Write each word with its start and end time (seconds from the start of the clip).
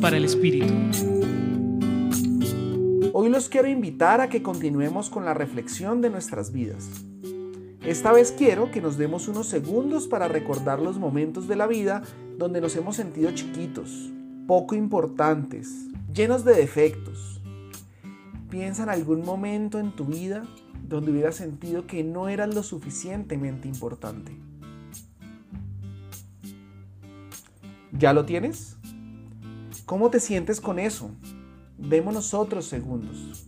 Para 0.00 0.16
el 0.16 0.24
Espíritu. 0.24 0.72
Hoy 3.12 3.28
los 3.28 3.50
quiero 3.50 3.68
invitar 3.68 4.22
a 4.22 4.28
que 4.28 4.42
continuemos 4.42 5.10
con 5.10 5.26
la 5.26 5.34
reflexión 5.34 6.00
de 6.00 6.08
nuestras 6.08 6.52
vidas. 6.52 6.88
Esta 7.84 8.12
vez 8.12 8.32
quiero 8.32 8.70
que 8.70 8.80
nos 8.80 8.96
demos 8.96 9.28
unos 9.28 9.46
segundos 9.46 10.08
para 10.08 10.26
recordar 10.26 10.80
los 10.80 10.98
momentos 10.98 11.48
de 11.48 11.56
la 11.56 11.66
vida 11.66 12.02
donde 12.38 12.62
nos 12.62 12.74
hemos 12.76 12.96
sentido 12.96 13.30
chiquitos, 13.32 14.10
poco 14.48 14.74
importantes, 14.74 15.68
llenos 16.12 16.44
de 16.44 16.54
defectos. 16.54 17.42
Piensa 18.48 18.84
en 18.84 18.88
algún 18.88 19.22
momento 19.22 19.78
en 19.78 19.94
tu 19.94 20.06
vida 20.06 20.44
donde 20.88 21.12
hubieras 21.12 21.36
sentido 21.36 21.86
que 21.86 22.02
no 22.02 22.28
eras 22.28 22.54
lo 22.54 22.62
suficientemente 22.62 23.68
importante. 23.68 24.32
¿Ya 27.92 28.14
lo 28.14 28.24
tienes? 28.24 28.78
¿Cómo 29.92 30.08
te 30.08 30.20
sientes 30.20 30.58
con 30.62 30.78
eso? 30.78 31.10
Démonos 31.76 32.32
otros 32.32 32.64
segundos. 32.64 33.46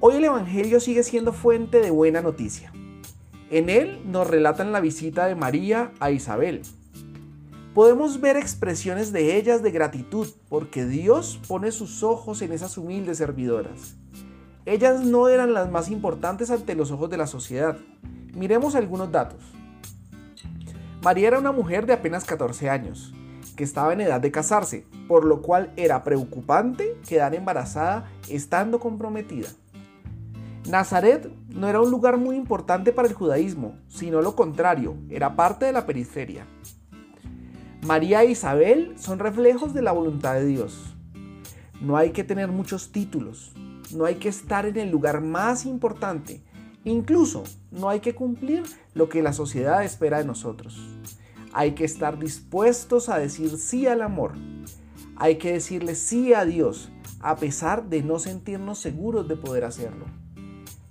Hoy 0.00 0.16
el 0.16 0.24
Evangelio 0.24 0.80
sigue 0.80 1.04
siendo 1.04 1.32
fuente 1.32 1.80
de 1.80 1.92
buena 1.92 2.22
noticia. 2.22 2.72
En 3.50 3.70
él 3.70 4.02
nos 4.04 4.26
relatan 4.26 4.72
la 4.72 4.80
visita 4.80 5.26
de 5.26 5.36
María 5.36 5.92
a 6.00 6.10
Isabel. 6.10 6.62
Podemos 7.72 8.20
ver 8.20 8.36
expresiones 8.36 9.12
de 9.12 9.36
ellas 9.36 9.62
de 9.62 9.70
gratitud 9.70 10.26
porque 10.48 10.84
Dios 10.84 11.38
pone 11.46 11.70
sus 11.70 12.02
ojos 12.02 12.42
en 12.42 12.50
esas 12.50 12.76
humildes 12.76 13.18
servidoras. 13.18 13.94
Ellas 14.66 15.04
no 15.04 15.28
eran 15.28 15.54
las 15.54 15.70
más 15.70 15.88
importantes 15.88 16.50
ante 16.50 16.74
los 16.74 16.90
ojos 16.90 17.10
de 17.10 17.16
la 17.16 17.28
sociedad. 17.28 17.78
Miremos 18.34 18.74
algunos 18.74 19.12
datos. 19.12 19.40
María 21.00 21.28
era 21.28 21.38
una 21.38 21.52
mujer 21.52 21.86
de 21.86 21.92
apenas 21.92 22.24
14 22.24 22.68
años, 22.68 23.12
que 23.56 23.64
estaba 23.64 23.92
en 23.92 24.00
edad 24.00 24.20
de 24.20 24.30
casarse, 24.30 24.84
por 25.08 25.24
lo 25.24 25.42
cual 25.42 25.72
era 25.76 26.04
preocupante 26.04 26.96
quedar 27.08 27.34
embarazada 27.34 28.10
estando 28.28 28.78
comprometida. 28.80 29.48
Nazaret 30.68 31.30
no 31.48 31.68
era 31.68 31.80
un 31.80 31.90
lugar 31.90 32.18
muy 32.18 32.36
importante 32.36 32.92
para 32.92 33.08
el 33.08 33.14
judaísmo, 33.14 33.76
sino 33.88 34.22
lo 34.22 34.36
contrario, 34.36 34.96
era 35.10 35.34
parte 35.34 35.66
de 35.66 35.72
la 35.72 35.86
periferia. 35.86 36.46
María 37.82 38.22
e 38.22 38.30
Isabel 38.30 38.94
son 38.96 39.18
reflejos 39.18 39.74
de 39.74 39.82
la 39.82 39.92
voluntad 39.92 40.34
de 40.34 40.46
Dios. 40.46 40.94
No 41.80 41.96
hay 41.96 42.10
que 42.10 42.22
tener 42.22 42.48
muchos 42.48 42.92
títulos, 42.92 43.52
no 43.92 44.04
hay 44.04 44.16
que 44.16 44.28
estar 44.28 44.66
en 44.66 44.76
el 44.76 44.90
lugar 44.90 45.20
más 45.20 45.66
importante, 45.66 46.42
Incluso 46.84 47.44
no 47.70 47.88
hay 47.88 48.00
que 48.00 48.14
cumplir 48.14 48.64
lo 48.94 49.08
que 49.08 49.22
la 49.22 49.32
sociedad 49.32 49.84
espera 49.84 50.18
de 50.18 50.24
nosotros. 50.24 50.80
Hay 51.52 51.72
que 51.72 51.84
estar 51.84 52.18
dispuestos 52.18 53.08
a 53.08 53.18
decir 53.18 53.58
sí 53.58 53.86
al 53.86 54.02
amor. 54.02 54.32
Hay 55.16 55.36
que 55.36 55.52
decirle 55.52 55.94
sí 55.94 56.32
a 56.34 56.44
Dios 56.44 56.90
a 57.20 57.36
pesar 57.36 57.88
de 57.88 58.02
no 58.02 58.18
sentirnos 58.18 58.78
seguros 58.78 59.28
de 59.28 59.36
poder 59.36 59.64
hacerlo. 59.64 60.06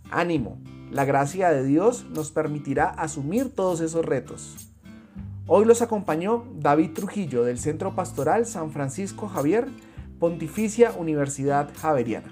Ánimo, 0.10 0.62
la 0.92 1.06
gracia 1.06 1.50
de 1.50 1.64
Dios 1.64 2.06
nos 2.10 2.32
permitirá 2.32 2.90
asumir 2.90 3.54
todos 3.54 3.82
esos 3.82 4.06
retos. 4.06 4.70
Hoy 5.48 5.66
los 5.66 5.82
acompañó 5.82 6.46
David 6.56 6.92
Trujillo 6.94 7.44
del 7.44 7.60
Centro 7.60 7.96
Pastoral 7.96 8.46
San 8.46 8.72
Francisco 8.72 9.28
Javier, 9.28 9.68
Pontificia 10.20 10.92
Universidad 10.92 11.70
Javeriana. 11.76 12.32